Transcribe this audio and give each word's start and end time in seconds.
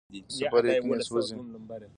د 0.11 0.13
سفر 0.37 0.63
یقین 0.71 0.91
یې 0.99 1.03
سوزي 1.07 1.35